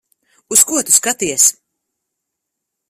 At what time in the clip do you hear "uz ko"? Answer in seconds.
0.55-0.81